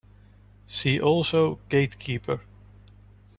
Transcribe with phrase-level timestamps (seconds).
[0.65, 2.41] See also gatekeeper.